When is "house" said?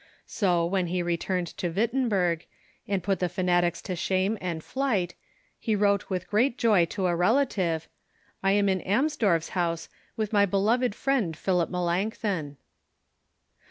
9.49-9.89